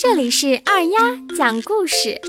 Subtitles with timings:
[0.00, 1.00] 这里是二丫
[1.36, 2.20] 讲故事。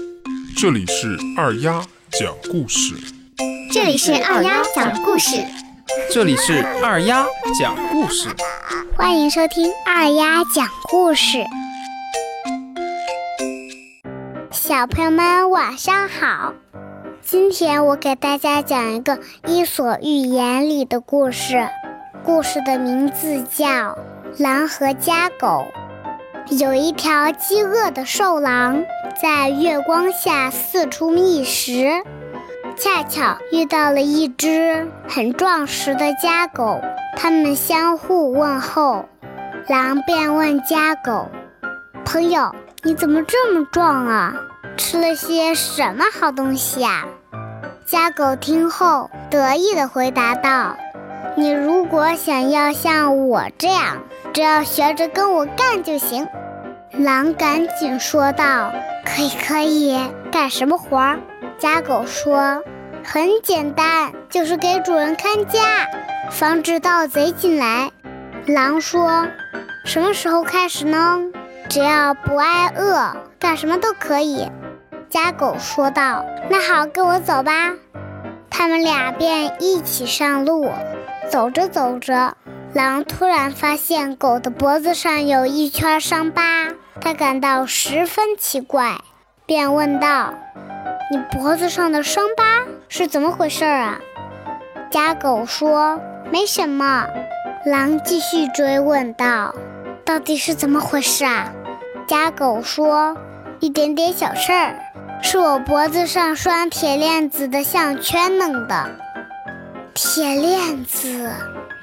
[0.58, 2.96] 这里是二丫讲故事。
[3.72, 5.46] 这里是二丫讲故事。
[6.10, 7.28] 这里是二丫
[7.60, 8.28] 讲故事。
[8.98, 11.46] 欢迎收听二丫讲故事。
[14.52, 16.56] 小朋友们晚上好，
[17.22, 21.70] 今天我给大家讲一个《伊索寓言》里的故事，
[22.26, 23.68] 故事的名字叫
[24.40, 25.48] 《狼和家狗》。
[26.50, 28.84] 有一条饥饿的瘦狼
[29.22, 32.02] 在月光下四处觅食，
[32.76, 36.82] 恰巧遇到了一只很壮实的家狗，
[37.16, 39.06] 他们相互问候，
[39.68, 41.28] 狼便问家狗
[42.04, 44.34] ：“朋友，你怎么这么壮啊？
[44.76, 47.06] 吃了些什么好东西呀？”
[47.86, 50.76] 家狗听后得意地回答道
[51.38, 53.98] ：“你如果想要像我这样，
[54.40, 56.26] 只要学着跟我干就行。”
[56.98, 58.72] 狼赶紧说道
[59.04, 60.00] ：“可以，可以，
[60.32, 61.18] 干什么活？”
[61.60, 62.64] 家狗说
[63.04, 65.90] ：“很简单，就是给主人看家，
[66.32, 67.92] 防止盗贼进来。”
[68.48, 69.28] 狼说
[69.84, 71.20] ：“什么时候开始呢？”
[71.68, 74.50] 只要不挨饿，干什么都可以。
[75.10, 77.74] 家狗说道：“那好，跟我走吧。”
[78.50, 80.72] 他们俩便一起上路。
[81.30, 82.36] 走着走着，
[82.74, 86.68] 狼突然发现狗的脖子上有一圈伤疤。
[87.02, 89.00] 它感到十分奇怪，
[89.46, 90.34] 便问道
[91.10, 92.44] ：“你脖子上的伤疤
[92.90, 94.00] 是怎么回事啊？”
[94.92, 97.08] 家狗说：“没什么。”
[97.66, 99.56] 狼继续追问道
[100.06, 101.52] ：“到底是怎么回事啊？”
[102.06, 103.18] 家狗说
[103.60, 104.76] ：“一点点小事儿，
[105.22, 108.90] 是我脖子上拴铁链子的项圈弄的。”
[109.94, 111.30] 铁链子，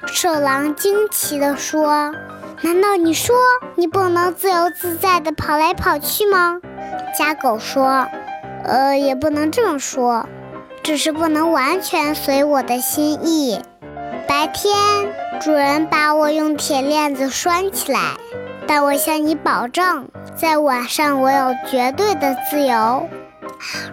[0.07, 2.13] 瘦狼惊奇地说。
[2.61, 3.35] 难道你说
[3.75, 6.59] 你不能自由自在地跑来跑去吗？
[7.17, 8.07] 家狗说
[8.65, 10.27] ：“呃，也不能这么说，
[10.81, 13.61] 只是不能完全随我的心意。
[14.27, 14.75] 白天
[15.39, 18.17] 主人把我用铁链子拴起来，
[18.65, 23.07] 但我向你保证，在晚上我有绝对的自由。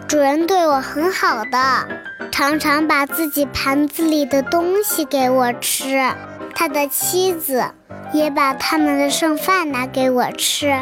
[0.08, 1.58] 主人对我很好的，
[2.36, 6.02] 常常把自己盘子里的东西给我吃。
[6.52, 7.64] 他的妻子。”
[8.12, 10.72] 也把他们的剩饭拿给我吃，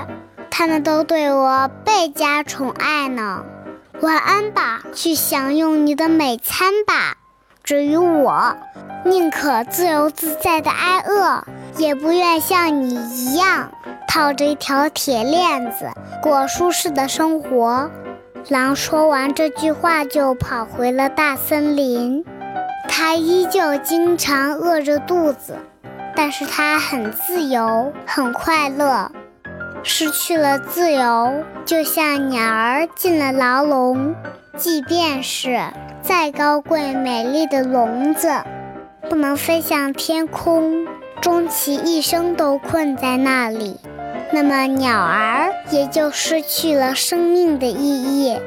[0.51, 3.43] 他们都对我倍加宠爱呢。
[4.03, 7.17] 晚安吧，去享用你的美餐吧。
[7.65, 8.55] 至于我，
[9.07, 11.43] 宁可自由自在的挨饿，
[11.79, 13.71] 也不愿像你一样
[14.07, 15.91] 套着一条铁链子
[16.23, 17.91] 过舒适的生活。
[18.49, 22.25] 狼说完这句话，就跑回了大森林。
[22.89, 25.57] 它依旧经常饿着肚子。
[26.15, 29.11] 但是它很自由，很快乐。
[29.83, 34.15] 失去了自由，就像鸟儿进了牢笼。
[34.59, 35.59] 即便是
[36.03, 38.31] 再高贵美丽的笼子，
[39.09, 40.87] 不能飞向天空，
[41.23, 43.81] 终其一生都困在那里，
[44.33, 48.39] 那么鸟儿也就失去了生命的意义。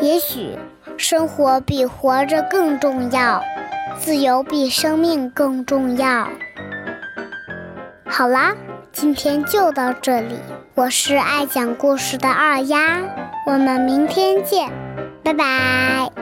[0.00, 0.56] 也许，
[0.96, 3.42] 生活比活着更重要，
[3.98, 6.28] 自由比生命更重要。
[8.06, 8.54] 好啦，
[8.92, 10.38] 今天就到这里。
[10.76, 13.00] 我是爱讲故事的二丫，
[13.46, 14.70] 我们明天见，
[15.22, 16.13] 拜拜。